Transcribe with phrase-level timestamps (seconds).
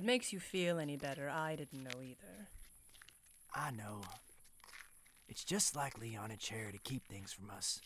[0.00, 2.48] it makes you feel any better, I didn't know either.
[3.54, 4.00] I know.
[5.28, 7.82] It's just like Leon and Cherry to keep things from us,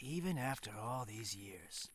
[0.00, 1.88] even after all these years.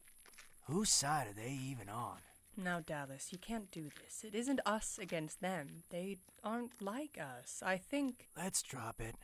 [0.67, 2.17] Whose side are they even on?
[2.55, 4.23] Now, Dallas, you can't do this.
[4.23, 5.81] It isn't us against them.
[5.89, 7.63] They aren't like us.
[7.65, 8.27] I think.
[8.37, 9.15] Let's drop it.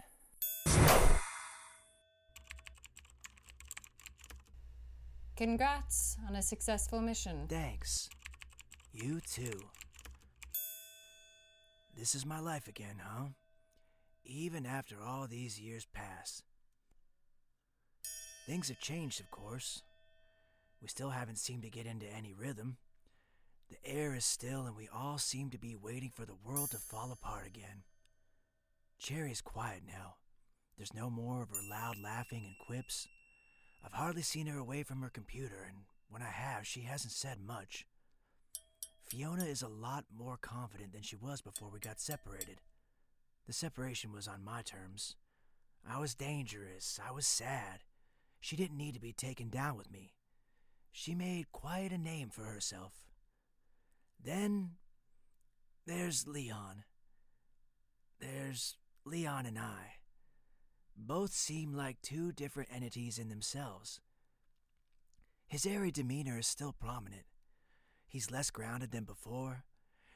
[5.38, 7.46] Congrats on a successful mission.
[7.48, 8.10] Thanks.
[8.94, 9.60] You too.
[11.96, 13.28] This is my life again, huh?
[14.26, 16.42] Even after all these years pass.
[18.46, 19.84] Things have changed, of course.
[20.82, 22.78] We still haven't seemed to get into any rhythm.
[23.70, 26.78] The air is still, and we all seem to be waiting for the world to
[26.78, 27.84] fall apart again.
[29.00, 30.16] Cherry's quiet now.
[30.78, 33.08] There's no more of her loud laughing and quips.
[33.86, 37.38] I've hardly seen her away from her computer, and when I have, she hasn't said
[37.40, 37.86] much.
[39.14, 42.62] Fiona is a lot more confident than she was before we got separated.
[43.46, 45.18] The separation was on my terms.
[45.88, 47.00] I was dangerous.
[47.08, 47.82] I was sad.
[48.40, 50.14] She didn't need to be taken down with me.
[50.92, 53.04] She made quite a name for herself.
[54.20, 54.72] Then
[55.86, 56.84] there's Leon.
[58.20, 59.98] There's Leon and I.
[60.98, 64.00] Both seem like two different entities in themselves.
[65.46, 67.26] His airy demeanor is still prominent.
[68.14, 69.64] He's less grounded than before.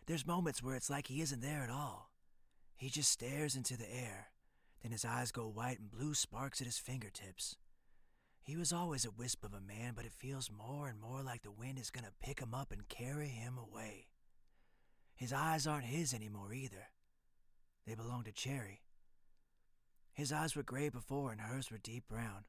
[0.05, 2.11] There's moments where it's like he isn't there at all.
[2.75, 4.27] He just stares into the air,
[4.83, 7.55] then his eyes go white and blue sparks at his fingertips.
[8.43, 11.41] He was always a wisp of a man, but it feels more and more like
[11.41, 14.05] the wind is going to pick him up and carry him away.
[15.15, 16.89] His eyes aren't his anymore either.
[17.87, 18.83] They belong to Cherry.
[20.13, 22.45] His eyes were gray before, and hers were deep brown.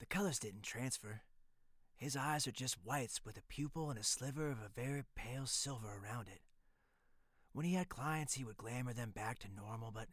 [0.00, 1.20] The colors didn't transfer.
[1.96, 5.46] His eyes are just whites with a pupil and a sliver of a very pale
[5.46, 6.40] silver around it.
[7.52, 10.08] When he had clients, he would glamour them back to normal, but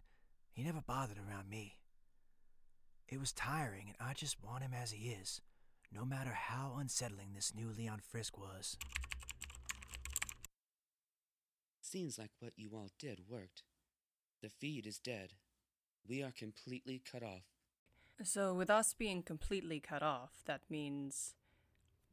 [0.53, 1.77] he never bothered around me.
[3.09, 5.41] It was tiring, and I just want him as he is,
[5.91, 8.77] no matter how unsettling this new Leon Frisk was.
[11.81, 13.63] Seems like what you all did worked.
[14.41, 15.33] The feed is dead.
[16.07, 17.43] We are completely cut off.
[18.23, 21.33] So, with us being completely cut off, that means.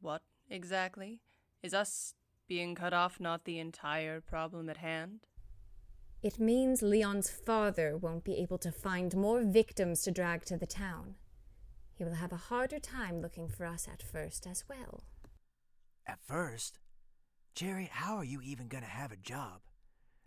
[0.01, 1.21] What exactly?
[1.61, 2.15] Is us
[2.47, 5.21] being cut off not the entire problem at hand?
[6.23, 10.65] It means Leon's father won't be able to find more victims to drag to the
[10.65, 11.15] town.
[11.93, 15.03] He will have a harder time looking for us at first as well.
[16.07, 16.79] At first,
[17.53, 19.61] Cherry, how are you even gonna have a job?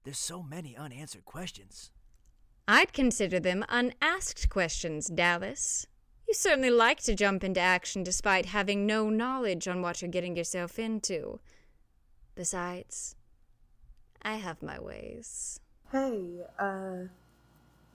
[0.05, 1.91] There's so many unanswered questions.
[2.69, 5.87] I'd consider them unasked questions, Dallas.
[6.27, 10.37] You certainly like to jump into action despite having no knowledge on what you're getting
[10.37, 11.41] yourself into.
[12.35, 13.15] Besides,
[14.23, 15.61] I have my ways.
[15.93, 17.09] Hey, uh,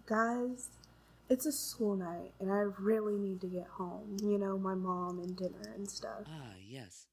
[0.05, 0.69] guys,
[1.29, 4.17] it's a school night and I really need to get home.
[4.21, 6.21] You know, my mom and dinner and stuff.
[6.27, 7.07] Ah, yes.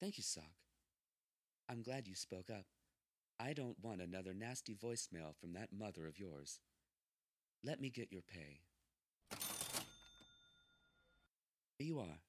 [0.00, 0.44] Thank you, Sock.
[1.68, 2.66] I'm glad you spoke up.
[3.38, 6.60] I don't want another nasty voicemail from that mother of yours.
[7.64, 8.60] Let me get your pay.
[11.80, 12.20] Here you are.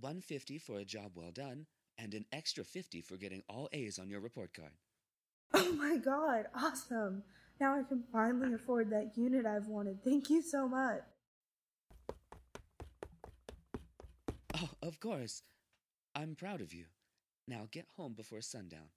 [0.00, 1.64] 150 for a job well done,
[1.96, 4.72] and an extra 50 for getting all A's on your report card.
[5.54, 7.22] Oh my god, awesome.
[7.58, 8.56] Now I can finally ah.
[8.56, 10.04] afford that unit I've wanted.
[10.04, 11.00] Thank you so much.
[14.54, 15.44] Oh, of course.
[16.14, 16.84] I'm proud of you.
[17.48, 18.90] Now get home before sundown.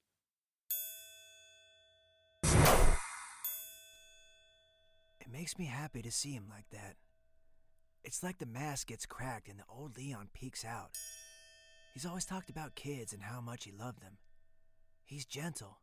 [5.22, 6.98] It makes me happy to see him like that.
[8.04, 10.92] It's like the mask gets cracked and the old Leon peeks out.
[11.94, 14.18] He's always talked about kids and how much he loved them.
[15.06, 15.80] He's gentle.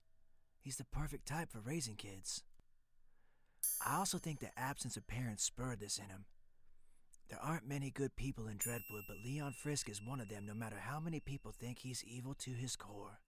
[0.60, 2.42] He's the perfect type for raising kids.
[3.86, 6.26] I also think the absence of parents spurred this in him.
[7.30, 10.54] There aren't many good people in Dreadwood, but Leon Frisk is one of them, no
[10.54, 13.20] matter how many people think he's evil to his core.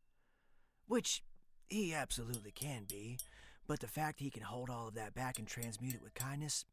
[0.86, 1.22] Which
[1.68, 3.18] he absolutely can be,
[3.66, 6.64] but the fact he can hold all of that back and transmute it with kindness,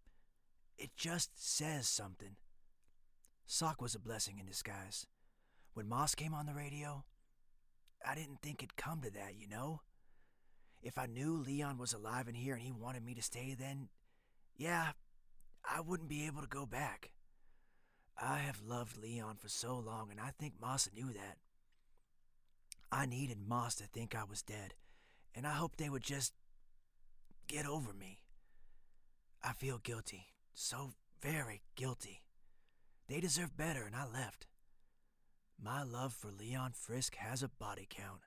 [0.80, 2.38] it just says something.
[3.46, 5.06] Sock was a blessing in disguise.
[5.74, 7.04] When Moss came on the radio,
[8.06, 9.81] I didn't think it'd come to that, you know?
[10.81, 13.90] If I knew Leon was alive in here and he wanted me to stay, then,
[14.56, 14.92] yeah,
[15.70, 17.12] I wouldn't be able to go back.
[18.18, 21.38] I have loved Leon for so long, and I think Moss knew that.
[22.92, 24.74] I needed Moss to think I was dead,
[25.36, 26.34] and I hoped they would just
[27.48, 28.22] get over me.
[29.44, 30.26] I feel guilty,
[30.60, 30.92] so
[31.22, 32.22] very guilty.
[33.08, 34.46] They deserve better, and I left.
[35.62, 38.20] My love for Leon Frisk has a body count.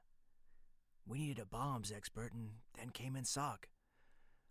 [1.06, 2.49] We needed a bombs expert, and
[2.79, 3.69] then came in Sock.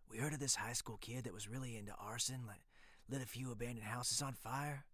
[0.07, 2.41] We heard of this high school kid that was really into arson,
[3.09, 4.85] lit a few abandoned houses on fire.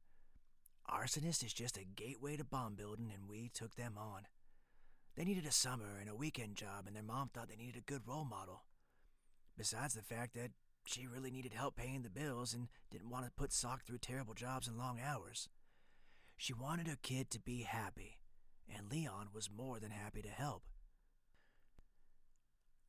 [0.90, 4.28] Arsonist is just a gateway to bomb building, and we took them on.
[5.18, 7.92] They needed a summer and a weekend job, and their mom thought they needed a
[7.92, 8.64] good role model.
[9.58, 10.52] Besides the fact that
[10.88, 14.34] she really needed help paying the bills and didn't want to put Sock through terrible
[14.34, 15.50] jobs and long hours.
[16.38, 18.20] She wanted her kid to be happy,
[18.74, 20.64] and Leon was more than happy to help.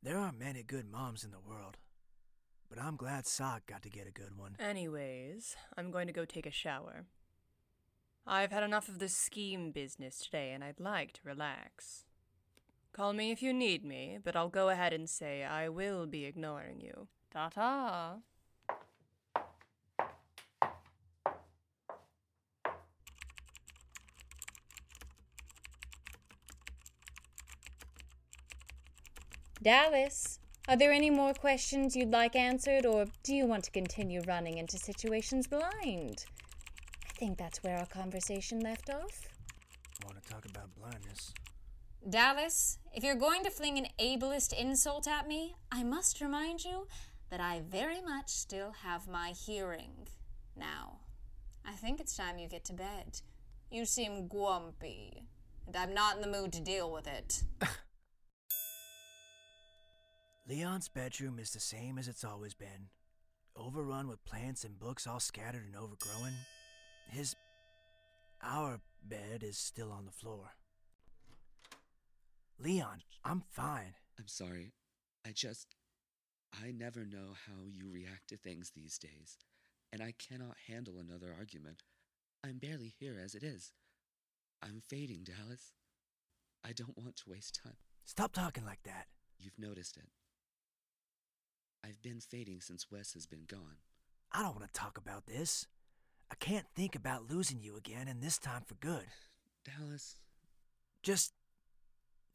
[0.01, 1.77] There aren't many good moms in the world,
[2.69, 4.55] but I'm glad Sock got to get a good one.
[4.59, 7.05] Anyways, I'm going to go take a shower.
[8.25, 12.05] I've had enough of this scheme business today, and I'd like to relax.
[12.93, 16.25] Call me if you need me, but I'll go ahead and say I will be
[16.25, 17.07] ignoring you.
[17.31, 18.17] Ta ta!
[29.61, 34.21] Dallas, are there any more questions you'd like answered, or do you want to continue
[34.27, 36.25] running into situations blind?
[37.07, 39.27] I think that's where our conversation left off.
[40.05, 41.33] Want to talk about blindness?
[42.07, 46.87] Dallas, if you're going to fling an ableist insult at me, I must remind you
[47.29, 50.07] that I very much still have my hearing.
[50.55, 50.99] Now,
[51.65, 53.21] I think it's time you get to bed.
[53.69, 55.23] You seem grumpy,
[55.67, 57.43] and I'm not in the mood to deal with it.
[60.49, 62.89] Leon's bedroom is the same as it's always been
[63.55, 66.33] overrun with plants and books all scattered and overgrown.
[67.09, 67.35] His.
[68.41, 70.53] Our bed is still on the floor.
[72.57, 73.93] Leon, I'm fine.
[74.17, 74.73] I'm sorry.
[75.25, 75.75] I just.
[76.53, 79.37] I never know how you react to things these days,
[79.91, 81.83] and I cannot handle another argument.
[82.43, 83.73] I'm barely here as it is.
[84.61, 85.73] I'm fading, Dallas.
[86.65, 87.77] I don't want to waste time.
[88.05, 89.05] Stop talking like that.
[89.37, 90.09] You've noticed it.
[91.85, 93.77] I've been fading since Wes has been gone.
[94.31, 95.65] I don't want to talk about this.
[96.31, 99.05] I can't think about losing you again, and this time for good.
[99.63, 100.15] Dallas.
[101.01, 101.33] Just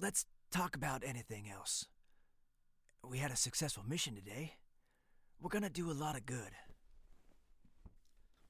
[0.00, 1.86] let's talk about anything else.
[3.10, 4.54] We had a successful mission today.
[5.40, 6.52] We're gonna do a lot of good.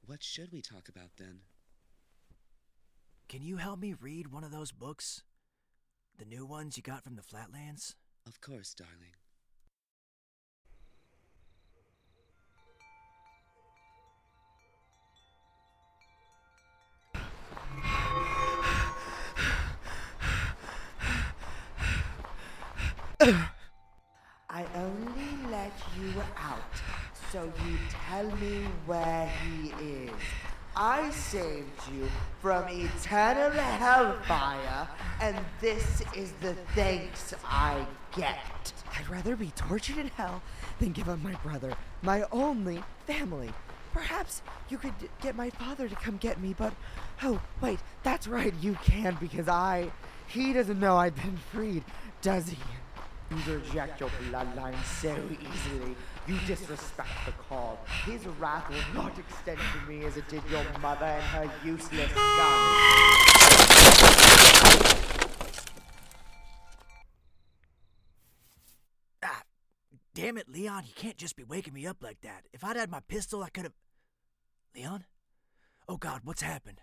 [0.07, 1.41] What should we talk about then?
[3.29, 5.23] Can you help me read one of those books?
[6.19, 7.97] The new ones you got from the Flatlands?
[8.27, 9.15] Of course, darling.
[27.35, 27.77] So you
[28.09, 30.11] tell me where he is.
[30.77, 32.09] I saved you
[32.41, 34.87] from eternal hellfire,
[35.21, 37.85] and this is the thanks I
[38.17, 38.73] get.
[38.97, 40.43] I'd rather be tortured in hell
[40.79, 43.51] than give up my brother, my only family.
[43.93, 46.73] Perhaps you could get my father to come get me, but
[47.25, 49.91] oh, wait, that's right, you can because I
[50.29, 51.83] He doesn't know I've been freed,
[52.23, 52.59] does he?
[53.31, 55.97] You reject your bloodline so easily.
[56.27, 57.79] You disrespect the call.
[58.07, 62.11] His wrath will not extend to me as it did your mother and her useless
[62.11, 62.21] son.
[69.23, 69.43] Ah,
[70.15, 72.45] damn it, Leon, you can't just be waking me up like that.
[72.55, 73.75] If I'd had my pistol, I could have.
[74.75, 75.05] Leon?
[75.87, 76.81] Oh god, what's happened?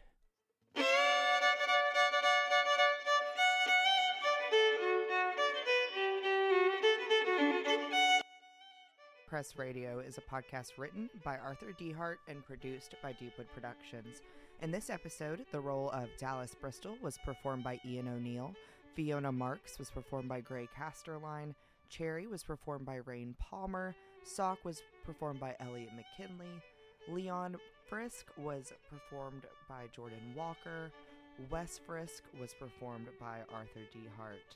[9.41, 14.21] Press Radio is a podcast written by Arthur DeHart and produced by Deep Wood Productions.
[14.61, 18.53] In this episode, the role of Dallas Bristol was performed by Ian O'Neil,
[18.93, 21.55] Fiona Marx was performed by Gray Casterline,
[21.89, 26.61] Cherry was performed by Raine Palmer, Sock was performed by Elliot McKinley,
[27.09, 27.55] Leon
[27.89, 30.91] Frisk was performed by Jordan Walker,
[31.49, 34.55] Wes Frisk was performed by Arthur DeHart.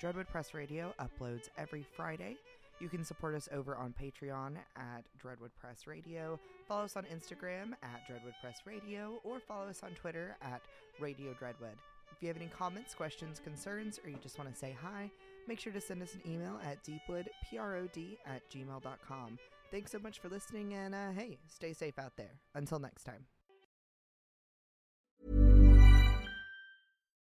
[0.00, 2.38] Dreadwood Press Radio uploads every Friday.
[2.80, 6.38] You can support us over on Patreon at Dreadwood Press Radio,
[6.68, 10.62] follow us on Instagram at Dreadwood Press Radio, or follow us on Twitter at
[11.00, 11.76] Radio Dreadwood.
[12.12, 15.10] If you have any comments, questions, concerns, or you just want to say hi,
[15.48, 19.38] make sure to send us an email at deepwoodprod at gmail.com.
[19.70, 22.30] Thanks so much for listening, and uh, hey, stay safe out there.
[22.54, 23.26] Until next time.